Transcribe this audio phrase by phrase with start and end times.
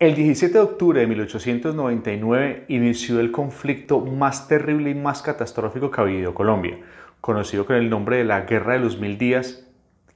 [0.00, 6.00] El 17 de octubre de 1899 inició el conflicto más terrible y más catastrófico que
[6.00, 6.80] ha vivido Colombia,
[7.20, 9.68] conocido con el nombre de la Guerra de los Mil Días,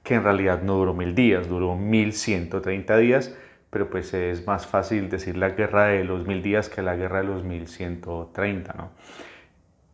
[0.03, 3.37] que en realidad no duró mil días, duró 1130 días,
[3.69, 7.19] pero pues es más fácil decir la Guerra de los Mil Días que la Guerra
[7.19, 8.89] de los 1130, ¿no?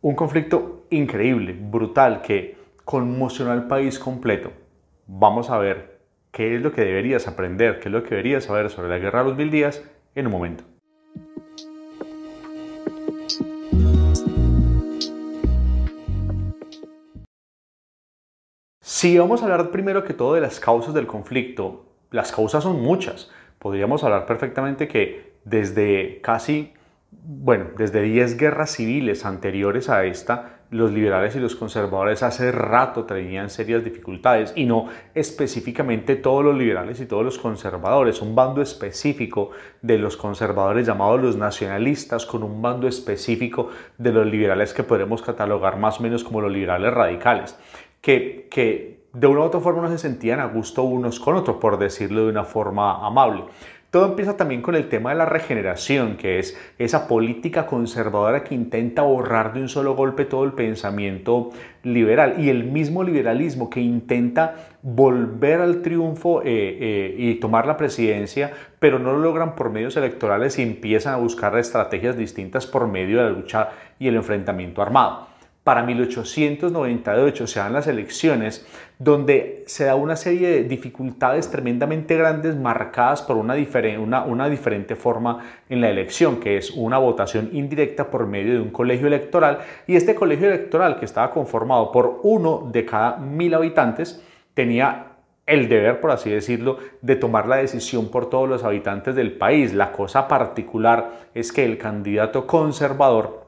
[0.00, 4.50] Un conflicto increíble, brutal, que conmocionó al país completo.
[5.06, 5.95] Vamos a ver
[6.36, 9.20] qué es lo que deberías aprender, qué es lo que deberías saber sobre la guerra
[9.20, 9.82] de los mil días
[10.14, 10.64] en un momento.
[18.82, 22.82] Si vamos a hablar primero que todo de las causas del conflicto, las causas son
[22.82, 23.30] muchas.
[23.58, 26.74] Podríamos hablar perfectamente que desde casi
[27.10, 33.04] bueno, desde 10 guerras civiles anteriores a esta, los liberales y los conservadores hace rato
[33.04, 38.62] tenían serias dificultades y no específicamente todos los liberales y todos los conservadores, un bando
[38.62, 39.50] específico
[39.82, 45.22] de los conservadores llamados los nacionalistas con un bando específico de los liberales que podemos
[45.22, 47.58] catalogar más o menos como los liberales radicales,
[48.00, 51.56] que, que de una u otra forma no se sentían a gusto unos con otros,
[51.56, 53.44] por decirlo de una forma amable.
[53.96, 58.54] Todo empieza también con el tema de la regeneración, que es esa política conservadora que
[58.54, 61.48] intenta borrar de un solo golpe todo el pensamiento
[61.82, 62.34] liberal.
[62.36, 68.52] Y el mismo liberalismo que intenta volver al triunfo eh, eh, y tomar la presidencia,
[68.78, 73.16] pero no lo logran por medios electorales y empiezan a buscar estrategias distintas por medio
[73.16, 75.35] de la lucha y el enfrentamiento armado
[75.66, 78.64] para 1898 se dan las elecciones,
[79.00, 83.56] donde se da una serie de dificultades tremendamente grandes marcadas por una,
[84.22, 88.70] una, diferente forma en la elección, que es una votación indirecta por medio de un
[88.70, 89.58] colegio electoral,
[89.88, 94.22] y este colegio electoral, que estaba conformado por uno de cada mil habitantes,
[94.54, 95.16] tenía
[95.46, 99.74] el deber, por así decirlo, de tomar la decisión por todos los habitantes del país.
[99.74, 103.45] La cosa particular es que el candidato conservador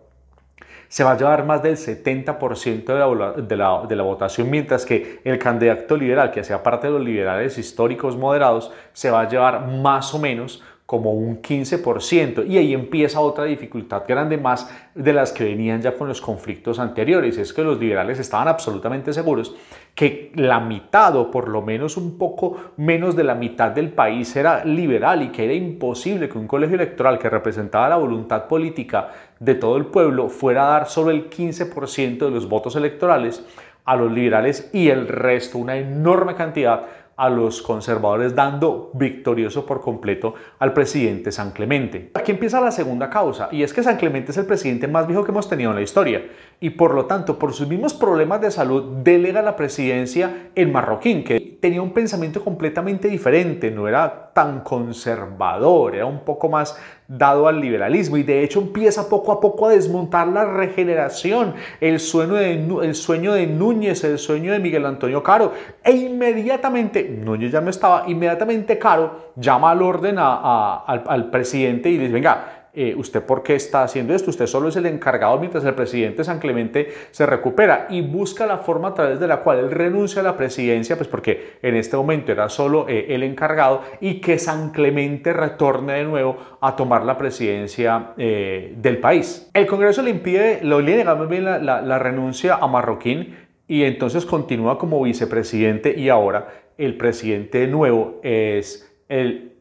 [0.89, 4.87] se va a llevar más del 70% de la, de, la, de la, votación, mientras
[4.87, 9.29] que el candidato liberal, que hacía parte de los liberales históricos moderados, se va a
[9.29, 12.47] llevar más o menos como un 15%.
[12.49, 16.79] Y ahí empieza otra dificultad grande más de las que venían ya con los conflictos
[16.79, 17.37] anteriores.
[17.37, 19.55] Es que los liberales estaban absolutamente seguros
[19.95, 24.35] que la mitad o por lo menos un poco menos de la mitad del país
[24.35, 29.11] era liberal y que era imposible que un colegio electoral que representaba la voluntad política
[29.41, 33.45] de todo el pueblo fuera a dar solo el 15% de los votos electorales
[33.89, 36.83] a los liberales y el resto, una enorme cantidad,
[37.19, 42.13] a los conservadores dando victorioso por completo al presidente San Clemente.
[42.15, 45.25] Aquí empieza la segunda causa y es que San Clemente es el presidente más viejo
[45.25, 46.23] que hemos tenido en la historia
[46.61, 51.25] y por lo tanto por sus mismos problemas de salud delega la presidencia en Marroquín
[51.25, 57.49] que tenía un pensamiento completamente diferente, no era tan conservador, era un poco más dado
[57.49, 58.19] al liberalismo.
[58.19, 62.53] Y de hecho empieza poco a poco a desmontar la regeneración, el sueño de,
[62.83, 65.53] el sueño de Núñez, el sueño de Miguel Antonio Caro.
[65.83, 71.97] E inmediatamente, Núñez ya no estaba, inmediatamente Caro llama al orden al, al presidente y
[71.97, 74.31] dice, venga, eh, ¿usted por qué está haciendo esto?
[74.31, 78.59] Usted solo es el encargado mientras el presidente San Clemente se recupera y busca la
[78.59, 81.97] forma a través de la cual él renuncia a la presidencia, pues porque en este
[81.97, 87.05] momento era solo eh, el encargado y que San Clemente retorne de nuevo a tomar
[87.05, 89.51] la presidencia eh, del país.
[89.55, 93.35] El Congreso le impide, lo niega más bien la, la renuncia a Marroquín
[93.67, 96.47] y entonces continúa como vicepresidente y ahora
[96.79, 99.55] el presidente nuevo es el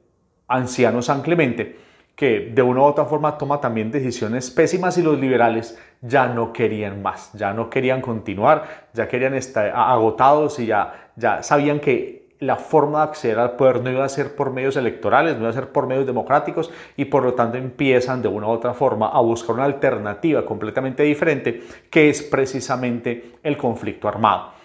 [0.48, 1.87] anciano San Clemente
[2.18, 6.52] que de una u otra forma toma también decisiones pésimas y los liberales ya no
[6.52, 12.28] querían más, ya no querían continuar, ya querían estar agotados y ya, ya sabían que
[12.40, 15.50] la forma de acceder al poder no iba a ser por medios electorales, no iba
[15.52, 19.10] a ser por medios democráticos y por lo tanto empiezan de una u otra forma
[19.10, 21.62] a buscar una alternativa completamente diferente
[21.92, 24.57] que es precisamente el conflicto armado.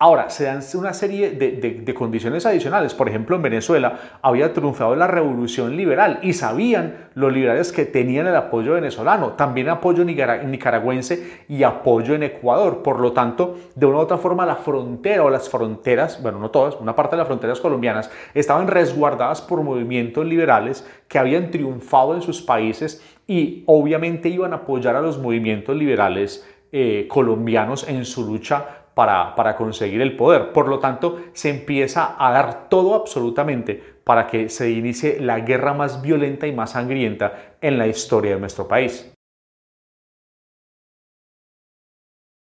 [0.00, 2.94] Ahora, se dan una serie de, condiciones adicionales.
[2.94, 8.28] Por ejemplo, en Venezuela había triunfado la revolución liberal y sabían los liberales que tenían
[8.28, 12.84] el apoyo venezolano, también apoyo nicaragüense y apoyo en Ecuador.
[12.84, 16.52] Por lo tanto, de una u otra forma, la frontera o las fronteras, bueno, no
[16.52, 22.14] todas, una parte de las fronteras colombianas estaban resguardadas por movimientos liberales que habían triunfado
[22.14, 28.04] en sus países y obviamente iban a apoyar a los movimientos liberales eh, colombianos en
[28.04, 30.52] su lucha para, conseguir el poder.
[30.52, 35.72] Por lo tanto, se empieza a dar todo absolutamente para que se inicie la guerra
[35.72, 39.12] más violenta y más sangrienta en la historia de nuestro país.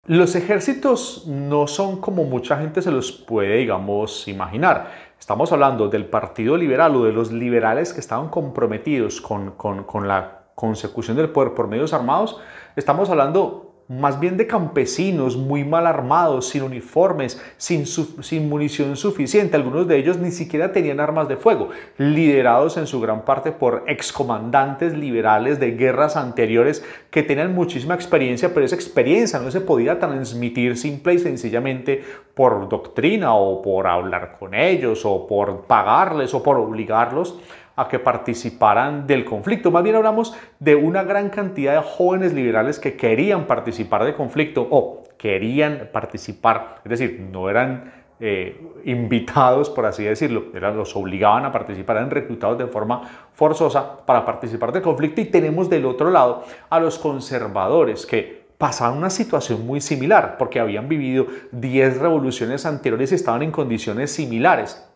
[0.07, 4.89] Los ejércitos no son como mucha gente se los puede, digamos, imaginar.
[5.19, 10.07] Estamos hablando del Partido Liberal o de los liberales que estaban comprometidos con, con, con
[10.07, 12.41] la consecución del poder por medios armados.
[12.75, 19.57] Estamos hablando más bien de campesinos muy mal armados, sin uniformes, sin, sin, munición suficiente.
[19.57, 23.83] Algunos de ellos ni siquiera tenían armas de fuego, liderados en su gran parte por
[23.87, 29.99] excomandantes liberales de guerras anteriores que tenían muchísima experiencia, pero esa experiencia no se podía
[29.99, 32.01] transmitir simple y sencillamente
[32.33, 37.35] por doctrina o por hablar con ellos o por pagarles o por obligarlos
[37.75, 39.71] a que participaran del conflicto.
[39.71, 44.67] Más bien hablamos de una gran cantidad de jóvenes liberales que querían participar del conflicto
[44.69, 51.45] o querían participar, es decir, no eran eh, invitados, por así decirlo, eran, los obligaban
[51.45, 53.01] a participar, eran reclutados de forma
[53.33, 58.97] forzosa para participar del conflicto y tenemos del otro lado a los conservadores que pasaban
[58.97, 64.87] una situación muy similar porque habían vivido 10 revoluciones anteriores y estaban en condiciones similares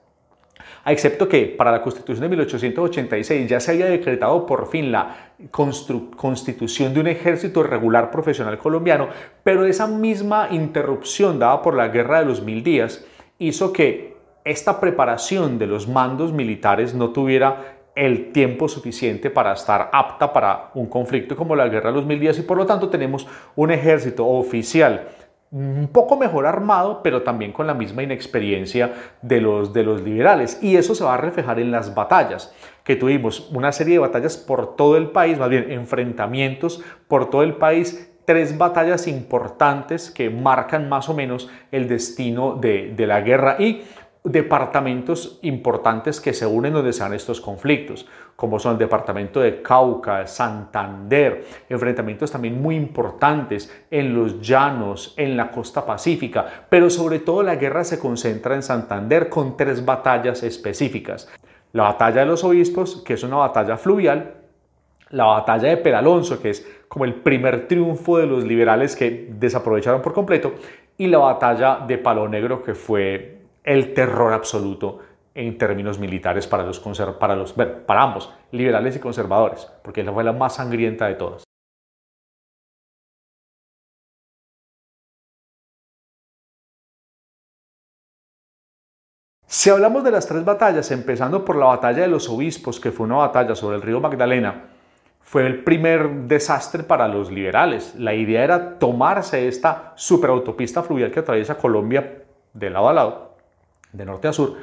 [0.85, 5.33] excepto que para la Constitución de 1886 ya se había decretado por fin la
[6.15, 9.09] constitución de un ejército regular profesional colombiano,
[9.43, 13.05] pero esa misma interrupción dada por la Guerra de los Mil Días
[13.37, 19.89] hizo que esta preparación de los mandos militares no tuviera el tiempo suficiente para estar
[19.91, 22.89] apta para un conflicto como la Guerra de los Mil Días y por lo tanto
[22.89, 23.25] tenemos
[23.55, 25.07] un ejército oficial
[25.55, 28.91] un poco mejor armado, pero también con la misma inexperiencia
[29.21, 30.59] de los, de los liberales.
[30.61, 32.53] Y eso se va a reflejar en las batallas,
[32.83, 37.41] que tuvimos una serie de batallas por todo el país, más bien enfrentamientos por todo
[37.41, 43.21] el país, tres batallas importantes que marcan más o menos el destino de, de la
[43.21, 43.83] guerra y
[44.25, 49.61] departamentos importantes que se unen donde se dan estos conflictos, como son el departamento de
[49.61, 57.19] Cauca, Santander, enfrentamientos también muy importantes en los llanos, en la costa pacífica, pero sobre
[57.19, 61.29] todo la guerra se concentra en Santander con tres batallas específicas.
[61.71, 64.33] La batalla de los obispos, que es una batalla fluvial,
[65.09, 70.01] la batalla de Peralonso, que es como el primer triunfo de los liberales que desaprovecharon
[70.01, 70.55] por completo,
[70.97, 74.99] y la batalla de Palo Negro, que fue el terror absoluto
[75.35, 76.79] en términos militares para, los,
[77.19, 81.43] para, los, para ambos, liberales y conservadores, porque esa fue la más sangrienta de todas.
[89.45, 93.05] Si hablamos de las tres batallas, empezando por la batalla de los obispos, que fue
[93.05, 94.65] una batalla sobre el río Magdalena,
[95.21, 97.95] fue el primer desastre para los liberales.
[97.95, 102.23] La idea era tomarse esta superautopista fluvial que atraviesa Colombia
[102.53, 103.35] de lado a lado
[103.91, 104.57] de norte a sur,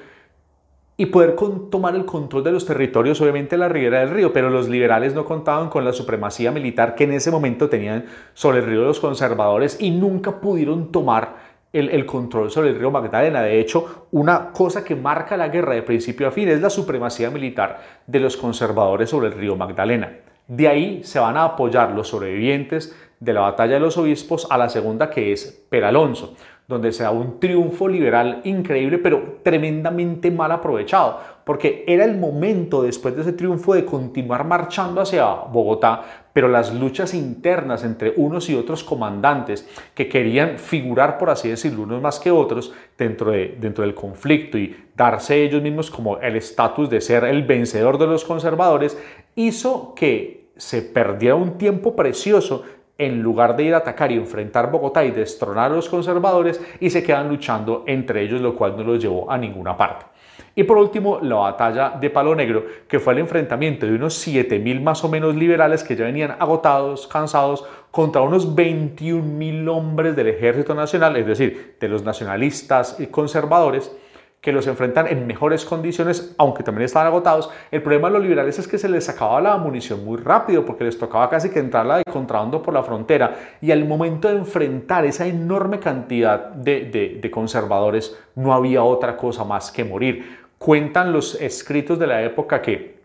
[0.96, 1.36] y poder
[1.70, 5.24] tomar el control de los territorios, obviamente la ribera del río, pero los liberales no
[5.24, 8.04] contaban con la supremacía militar que en ese momento tenían
[8.34, 12.90] sobre el río los conservadores y nunca pudieron tomar el, el, control sobre el río
[12.90, 13.42] Magdalena.
[13.42, 17.30] De hecho, una cosa que marca la guerra de principio a fin es la supremacía
[17.30, 20.12] militar de los conservadores sobre el río Magdalena.
[20.46, 24.58] De ahí se van a apoyar los sobrevivientes de la batalla de los obispos a
[24.58, 26.34] la segunda que es Peralonso
[26.68, 32.82] donde se da un triunfo liberal increíble, pero tremendamente mal aprovechado, porque era el momento
[32.82, 38.48] después de ese triunfo de continuar marchando hacia Bogotá, pero las luchas internas entre unos
[38.48, 43.56] y otros comandantes que querían figurar, por así decirlo, unos más que otros dentro, de,
[43.60, 48.06] dentro del conflicto y darse ellos mismos como el estatus de ser el vencedor de
[48.06, 48.96] los conservadores,
[49.34, 52.62] hizo que se perdiera un tiempo precioso
[52.98, 56.90] en lugar de ir a atacar y enfrentar Bogotá y destronar a los conservadores y
[56.90, 60.06] se quedan luchando entre ellos, lo cual no los llevó a ninguna parte.
[60.54, 64.82] Y por último, la batalla de Palo Negro, que fue el enfrentamiento de unos 7.000
[64.82, 70.74] más o menos liberales que ya venían agotados, cansados, contra unos 21.000 hombres del Ejército
[70.74, 73.94] Nacional, es decir, de los nacionalistas y conservadores,
[74.42, 77.48] que los enfrentan en mejores condiciones, aunque también estaban agotados.
[77.70, 80.82] El problema de los liberales es que se les acababa la munición muy rápido, porque
[80.82, 83.36] les tocaba casi que entrarla de contrabando por la frontera.
[83.60, 89.44] Y al momento de enfrentar esa enorme cantidad de, de conservadores, no había otra cosa
[89.44, 90.40] más que morir.
[90.58, 93.00] Cuentan los escritos de la época que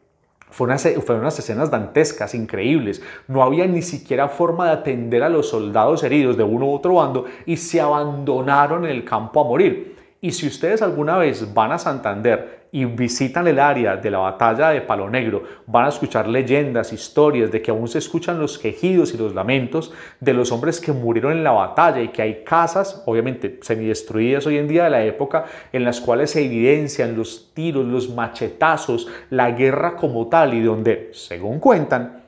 [0.49, 0.75] fueron
[1.19, 3.03] unas escenas dantescas, increíbles.
[3.27, 6.95] No había ni siquiera forma de atender a los soldados heridos de uno u otro
[6.95, 9.96] bando y se abandonaron en el campo a morir.
[10.19, 14.69] Y si ustedes alguna vez van a Santander y visitan el área de la batalla
[14.69, 19.13] de Palo Negro, van a escuchar leyendas, historias de que aún se escuchan los quejidos
[19.13, 23.03] y los lamentos de los hombres que murieron en la batalla y que hay casas,
[23.05, 27.85] obviamente semidestruidas hoy en día de la época, en las cuales se evidencian los tiros,
[27.85, 32.26] los machetazos, la guerra como tal y donde, según cuentan,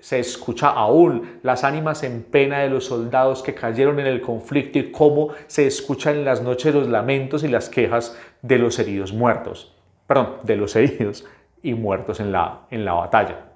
[0.00, 4.78] se escucha aún las ánimas en pena de los soldados que cayeron en el conflicto
[4.78, 9.12] y cómo se escuchan en las noches los lamentos y las quejas de los heridos
[9.12, 9.74] muertos.
[10.06, 11.24] Perdón, de los heridos
[11.62, 13.46] y muertos en la, en la batalla.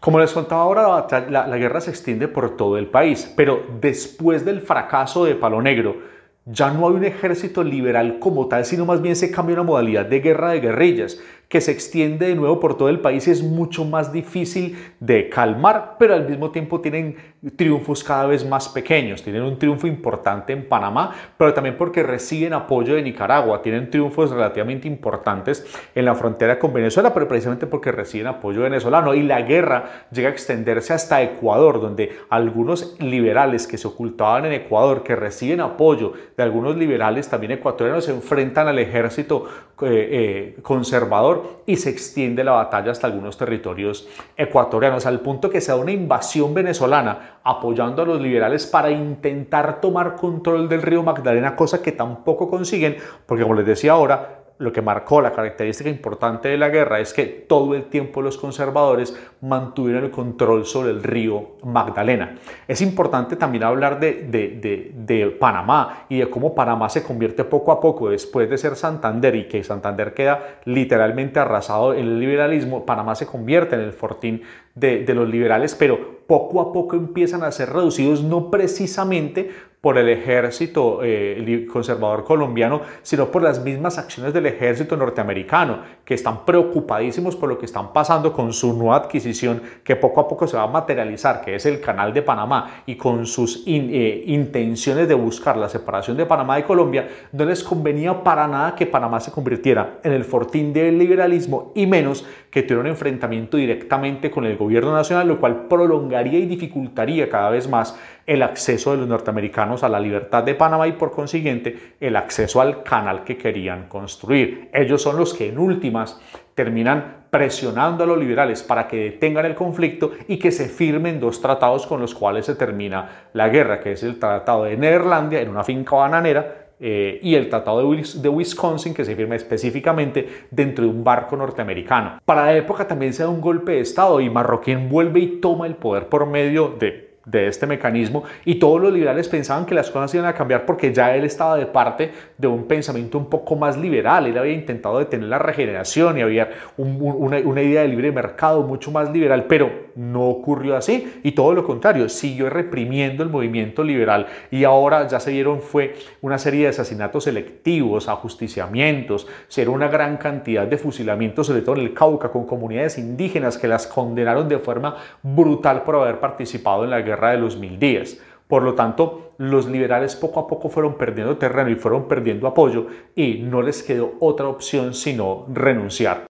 [0.00, 4.44] Como les contaba ahora, la, la, guerra se extiende por todo el país, pero después
[4.44, 5.96] del fracaso de Palo Negro,
[6.44, 10.06] ya no hay un ejército liberal como tal, sino más bien se cambia una modalidad
[10.06, 11.20] de guerra de guerrillas
[11.52, 15.28] que se extiende de nuevo por todo el país y es mucho más difícil de
[15.28, 17.14] calmar, pero al mismo tiempo tienen
[17.56, 19.22] triunfos cada vez más pequeños.
[19.22, 23.60] Tienen un triunfo importante en Panamá, pero también porque reciben apoyo de Nicaragua.
[23.60, 29.12] Tienen triunfos relativamente importantes en la frontera con Venezuela, pero precisamente porque reciben apoyo venezolano.
[29.12, 34.52] Y la guerra llega a extenderse hasta Ecuador, donde algunos liberales que se ocultaban en
[34.52, 39.48] Ecuador, que reciben apoyo de algunos liberales también ecuatorianos, se enfrentan al ejército
[39.82, 45.60] eh, eh, conservador y se extiende la batalla hasta algunos territorios ecuatorianos, al punto que
[45.60, 51.02] se da una invasión venezolana apoyando a los liberales para intentar tomar control del río
[51.02, 52.96] Magdalena, cosa que tampoco consiguen,
[53.26, 57.12] porque como les decía ahora, lo que marcó la característica importante de la guerra es
[57.12, 62.36] que todo el tiempo los conservadores mantuvieron el control sobre el río Magdalena.
[62.68, 68.10] Es importante también hablar de, Panamá y de cómo Panamá se convierte poco a poco
[68.10, 73.26] después de ser Santander y que Santander queda literalmente arrasado en el liberalismo, Panamá se
[73.26, 74.42] convierte en el fortín
[74.74, 79.50] de, los liberales, pero poco a poco empiezan a ser reducidos no precisamente
[79.82, 86.14] por el ejército eh, conservador colombiano, sino por las mismas acciones del ejército norteamericano, que
[86.14, 90.46] están preocupadísimos por lo que están pasando con su nueva adquisición, que poco a poco
[90.46, 95.08] se va a materializar, que es el canal de Panamá, y con sus eh, intenciones
[95.08, 99.18] de buscar la separación de Panamá y Colombia, no les convenía para nada que Panamá
[99.18, 104.44] se convirtiera en el fortín del liberalismo y menos que tuviera un enfrentamiento directamente con
[104.44, 109.08] el gobierno nacional, lo cual prolongaría y dificultaría cada vez más el acceso de los
[109.08, 113.88] norteamericanos a la libertad de Panamá y por consiguiente el acceso al canal que querían
[113.88, 114.70] construir.
[114.72, 116.20] Ellos son los que en últimas
[116.54, 121.40] terminan presionando a los liberales para que detengan el conflicto y que se firmen dos
[121.40, 125.48] tratados con los cuales se termina la guerra, que es el Tratado de Neerlandia en
[125.48, 130.90] una finca bananera eh, y el Tratado de Wisconsin que se firma específicamente dentro de
[130.90, 132.20] un barco norteamericano.
[132.24, 135.66] Para la época también se da un golpe de Estado y Marroquín vuelve y toma
[135.66, 139.90] el poder por medio de de este mecanismo y todos los liberales pensaban que las
[139.90, 143.56] cosas iban a cambiar porque ya él estaba de parte de un pensamiento un poco
[143.56, 148.62] más liberal, él había intentado detener la regeneración y había una, idea de libre mercado
[148.62, 153.84] mucho más liberal, pero no ocurrió así y todo lo contrario, siguió reprimiendo el movimiento
[153.84, 154.26] liberal.
[154.50, 160.16] Y ahora ya se dieron fue una serie de asesinatos selectivos, ajusticiamientos, se una gran
[160.16, 164.58] cantidad de fusilamientos, sobre todo en el Cauca, con comunidades indígenas que las condenaron de
[164.58, 168.18] forma brutal por haber participado en la guerra guerra de los mil días.
[168.48, 172.86] Por lo tanto, los liberales poco a poco fueron perdiendo terreno y fueron perdiendo apoyo
[173.14, 176.26] y no les quedó otra opción sino renunciar.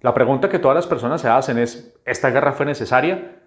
[0.00, 3.42] La pregunta que todas las personas se hacen es, ¿esta guerra fue necesaria?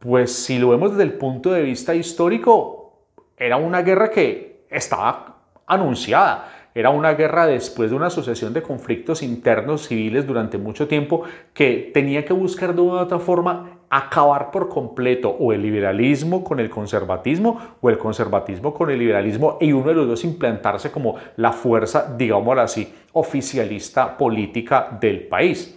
[0.00, 5.38] Pues si lo vemos desde el punto de vista histórico, era una guerra que estaba
[5.66, 6.55] anunciada.
[6.76, 11.22] Era una guerra después de una sucesión de conflictos internos civiles durante mucho tiempo
[11.54, 16.44] que tenía que buscar de una u otra forma acabar por completo o el liberalismo
[16.44, 20.90] con el conservatismo o el conservatismo con el liberalismo y uno de los dos implantarse
[20.90, 25.75] como la fuerza, digámoslo así, oficialista política del país.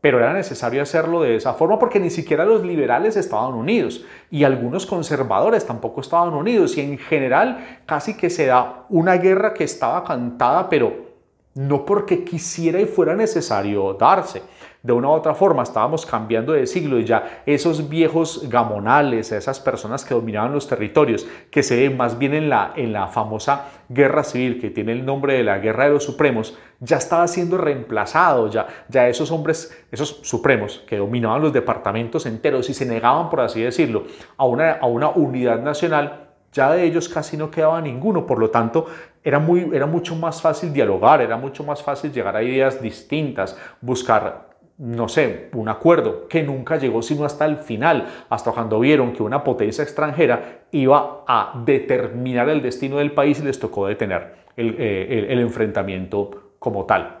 [0.00, 4.44] Pero era necesario hacerlo de esa forma porque ni siquiera los liberales estaban unidos y
[4.44, 9.64] algunos conservadores tampoco estaban unidos y en general casi que se da una guerra que
[9.64, 11.09] estaba cantada pero
[11.54, 14.42] no porque quisiera y fuera necesario darse.
[14.82, 19.60] De una u otra forma estábamos cambiando de siglo y ya esos viejos gamonales, esas
[19.60, 23.66] personas que dominaban los territorios, que se ven más bien en la, en la famosa
[23.90, 27.58] guerra civil que tiene el nombre de la guerra de los supremos, ya estaba siendo
[27.58, 33.28] reemplazado, ya, ya esos hombres, esos supremos que dominaban los departamentos enteros y se negaban,
[33.28, 34.04] por así decirlo,
[34.38, 38.50] a una, a una unidad nacional, ya de ellos casi no quedaba ninguno, por lo
[38.50, 38.86] tanto
[39.22, 43.56] era, muy, era mucho más fácil dialogar, era mucho más fácil llegar a ideas distintas,
[43.80, 49.12] buscar no sé, un acuerdo que nunca llegó sino hasta el final, hasta cuando vieron
[49.12, 54.36] que una potencia extranjera iba a determinar el destino del país y les tocó detener
[54.56, 57.18] el, eh, enfrentamiento como tal.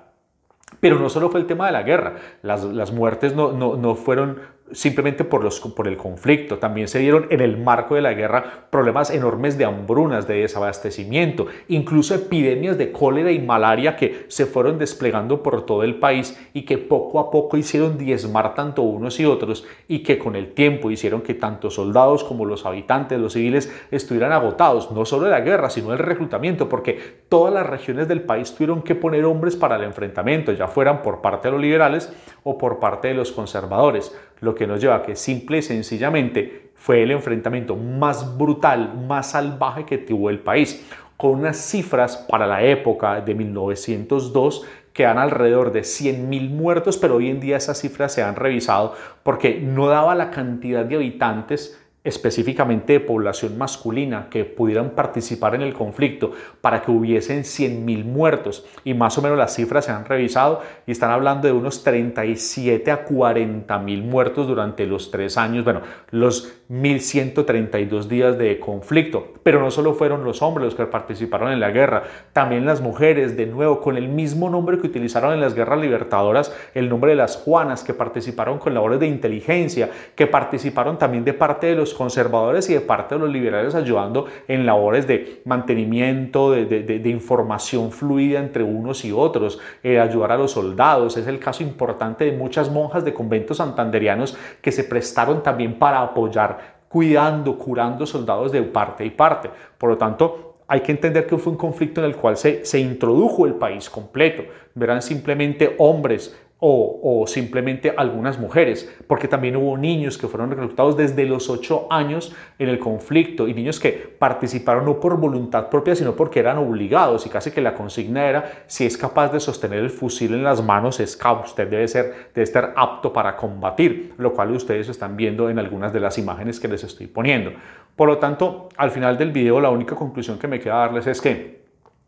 [0.80, 4.38] Pero no solo fue el tema de la guerra, las, muertes no, no, fueron
[4.72, 6.58] simplemente por, los, por el conflicto.
[6.58, 11.46] También se dieron en el marco de la guerra problemas enormes de hambrunas, de desabastecimiento,
[11.68, 16.62] incluso epidemias de cólera y malaria que se fueron desplegando por todo el país y
[16.62, 20.90] que poco a poco hicieron diezmar tanto unos y otros y que con el tiempo
[20.90, 25.40] hicieron que tanto soldados como los habitantes, los civiles, estuvieran agotados, no solo de la
[25.40, 26.98] guerra, sino del reclutamiento, porque
[27.28, 31.20] todas las regiones del país tuvieron que poner hombres para el enfrentamiento, ya fueran por
[31.20, 32.12] parte de los liberales
[32.42, 36.70] o por parte de los conservadores lo que nos lleva a que simple y sencillamente
[36.74, 42.46] fue el enfrentamiento más brutal, más salvaje que tuvo el país, con unas cifras para
[42.46, 47.78] la época de 1902 que dan alrededor de 100.000 muertos, pero hoy en día esas
[47.78, 54.28] cifras se han revisado porque no daba la cantidad de habitantes específicamente de población masculina
[54.30, 59.36] que pudieran participar en el conflicto para que hubiesen 100.000 muertos y más o menos
[59.36, 64.86] las cifras se han revisado y están hablando de unos 37 a 40.000 muertos durante
[64.86, 69.34] los tres años, bueno, los 1.132 días de conflicto.
[69.42, 73.36] Pero no solo fueron los hombres los que participaron en la guerra, también las mujeres,
[73.36, 77.16] de nuevo, con el mismo nombre que utilizaron en las guerras libertadoras, el nombre de
[77.16, 81.89] las Juanas, que participaron con labores de inteligencia, que participaron también de parte de los
[81.94, 88.38] conservadores y de parte de los liberales ayudando en labores de mantenimiento, de, información fluida
[88.38, 91.16] entre unos y otros, eh, ayudar a los soldados.
[91.16, 96.02] Es el caso importante de muchas monjas de conventos santanderianos que se prestaron también para
[96.02, 99.50] apoyar cuidando, curando soldados de parte y parte.
[99.78, 102.78] Por lo tanto, hay que entender que fue un conflicto en el cual se, se
[102.78, 104.44] introdujo el país completo.
[104.74, 111.24] Verán simplemente hombres o, simplemente algunas mujeres, porque también hubo niños que fueron reclutados desde
[111.24, 116.14] los 8 años en el conflicto y niños que participaron no por voluntad propia, sino
[116.14, 119.90] porque eran obligados y casi que la consigna era, si es capaz de sostener el
[119.90, 124.50] fusil en las manos, es usted debe, ser, debe estar apto para combatir, lo cual
[124.52, 127.52] ustedes están viendo en algunas de las imágenes que les estoy poniendo.
[127.96, 131.20] Por lo tanto, al final del video la única conclusión que me queda darles es
[131.20, 131.59] que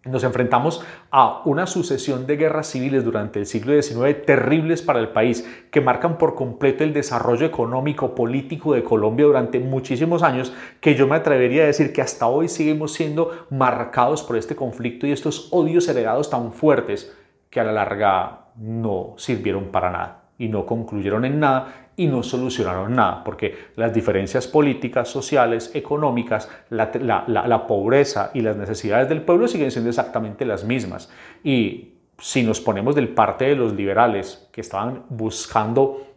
[0.04, 5.10] nos enfrentamos a una sucesión de guerras civiles durante el siglo XIX terribles para el
[5.10, 10.94] país, que marcan por completo el desarrollo económico, político de Colombia durante muchísimos años, que
[10.96, 15.12] yo me atrevería a decir que hasta hoy seguimos siendo marcados por este conflicto y
[15.12, 17.16] estos odios heredados tan fuertes
[17.48, 22.24] que a la larga no sirvieron para nada y no concluyeron en nada y no
[22.24, 29.46] solucionaron nada, porque las diferencias políticas, sociales, económicas, la, pobreza y las necesidades del pueblo
[29.46, 31.12] siguen siendo exactamente las mismas.
[31.44, 36.08] Y si nos ponemos del parte de los liberales que estaban buscando,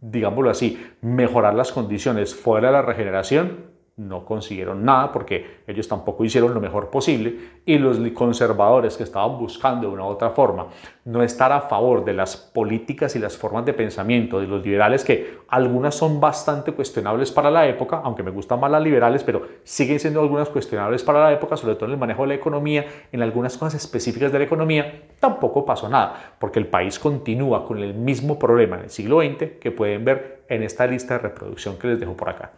[0.00, 6.24] digámoslo así, mejorar las condiciones fuera de la regeneración, no consiguieron nada porque ellos tampoco
[6.24, 10.68] hicieron lo mejor posible y los conservadores que estaban buscando de una u otra forma
[11.04, 15.04] no estar a favor de las políticas y las formas de pensamiento de los liberales
[15.04, 19.42] que algunas son bastante cuestionables para la época, aunque me gustan más las liberales, pero
[19.64, 22.86] siguen siendo algunas cuestionables para la época, sobre todo en el manejo de la economía,
[23.10, 27.78] en algunas cosas específicas de la economía, tampoco pasó nada, porque el país continúa con
[27.78, 31.78] el mismo problema en el siglo XX que pueden ver en esta lista de reproducción
[31.78, 32.52] que les dejo por acá.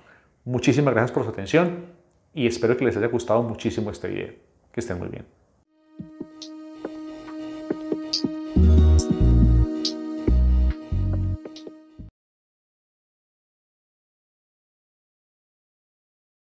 [0.44, 1.86] Muchísimas gracias por su atención
[2.34, 4.32] y espero que les haya gustado muchísimo este video.
[4.72, 5.39] Que estén muy bien.